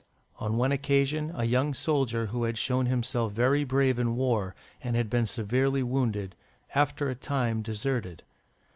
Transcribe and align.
On 0.39 0.57
one 0.57 0.71
occasion, 0.71 1.31
a 1.35 1.43
young 1.45 1.75
soldier 1.75 2.25
who 2.33 2.45
had 2.45 2.57
shown 2.57 2.87
himself 2.87 3.33
very 3.33 3.63
brave 3.63 3.99
in 3.99 4.15
war, 4.15 4.55
and 4.81 4.95
had 4.95 5.11
been 5.11 5.27
severely 5.27 5.83
wounded, 5.83 6.33
after 6.73 7.07
a 7.07 7.13
time 7.13 7.61
deserted. 7.61 8.23